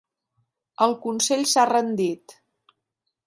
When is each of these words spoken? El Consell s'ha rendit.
El 0.85 0.95
Consell 1.03 1.45
s'ha 1.51 1.65
rendit. 1.71 2.35